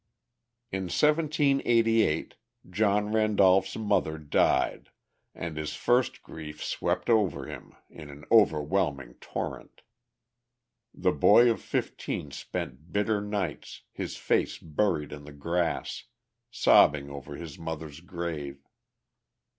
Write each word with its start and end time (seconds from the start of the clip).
In 0.71 0.85
1788, 0.85 2.35
John 2.67 3.13
Randolph's 3.13 3.75
mother 3.75 4.17
died, 4.17 4.89
and 5.35 5.55
his 5.57 5.75
first 5.75 6.23
grief 6.23 6.63
swept 6.63 7.07
over 7.07 7.45
him 7.45 7.75
in 7.87 8.09
an 8.09 8.25
overwhelming 8.31 9.13
torrent. 9.21 9.83
The 10.91 11.11
boy 11.11 11.51
of 11.51 11.61
fifteen 11.61 12.31
spent 12.31 12.91
bitter 12.91 13.21
nights, 13.21 13.83
his 13.91 14.17
face 14.17 14.57
buried 14.57 15.11
in 15.11 15.23
the 15.23 15.31
grass, 15.33 16.05
sobbing 16.49 17.11
over 17.11 17.35
his 17.35 17.59
mother's 17.59 17.99
grave. 17.99 18.65